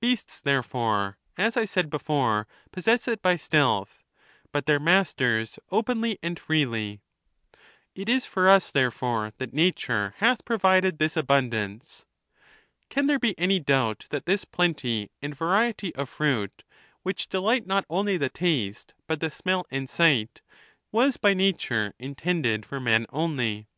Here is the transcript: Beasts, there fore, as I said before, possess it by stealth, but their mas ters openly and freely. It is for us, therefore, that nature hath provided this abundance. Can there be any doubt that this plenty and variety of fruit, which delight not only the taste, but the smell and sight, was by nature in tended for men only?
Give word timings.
Beasts, 0.00 0.40
there 0.40 0.62
fore, 0.62 1.18
as 1.36 1.54
I 1.54 1.66
said 1.66 1.90
before, 1.90 2.46
possess 2.72 3.06
it 3.06 3.20
by 3.20 3.36
stealth, 3.36 4.02
but 4.50 4.64
their 4.64 4.80
mas 4.80 5.12
ters 5.12 5.58
openly 5.70 6.18
and 6.22 6.40
freely. 6.40 7.02
It 7.94 8.08
is 8.08 8.24
for 8.24 8.48
us, 8.48 8.72
therefore, 8.72 9.34
that 9.36 9.52
nature 9.52 10.14
hath 10.20 10.46
provided 10.46 10.96
this 10.98 11.18
abundance. 11.18 12.06
Can 12.88 13.08
there 13.08 13.18
be 13.18 13.38
any 13.38 13.60
doubt 13.60 14.06
that 14.08 14.24
this 14.24 14.46
plenty 14.46 15.10
and 15.20 15.36
variety 15.36 15.94
of 15.96 16.08
fruit, 16.08 16.64
which 17.02 17.28
delight 17.28 17.66
not 17.66 17.84
only 17.90 18.16
the 18.16 18.30
taste, 18.30 18.94
but 19.06 19.20
the 19.20 19.30
smell 19.30 19.66
and 19.70 19.86
sight, 19.86 20.40
was 20.90 21.18
by 21.18 21.34
nature 21.34 21.92
in 21.98 22.14
tended 22.14 22.64
for 22.64 22.80
men 22.80 23.04
only? 23.10 23.68